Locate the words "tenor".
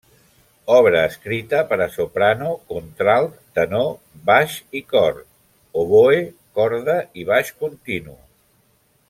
3.59-3.91